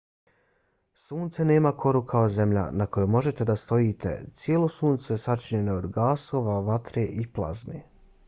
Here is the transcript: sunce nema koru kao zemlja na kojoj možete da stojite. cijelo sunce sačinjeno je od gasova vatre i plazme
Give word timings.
sunce 1.01 1.43
nema 1.49 1.71
koru 1.81 1.99
kao 2.13 2.29
zemlja 2.37 2.63
na 2.81 2.87
kojoj 2.95 3.07
možete 3.15 3.45
da 3.49 3.55
stojite. 3.63 4.13
cijelo 4.43 4.69
sunce 4.79 5.17
sačinjeno 5.25 5.71
je 5.77 5.83
od 5.83 5.91
gasova 5.99 6.59
vatre 6.71 7.05
i 7.05 7.27
plazme 7.39 7.83